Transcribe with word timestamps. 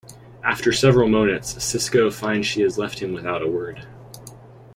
After 0.43 0.71
several 0.73 1.09
moments, 1.09 1.53
Sisko 1.53 2.11
finds 2.11 2.47
she 2.47 2.61
has 2.61 2.75
left 2.79 3.03
him 3.03 3.13
without 3.13 3.43
a 3.43 3.47
word. 3.47 3.85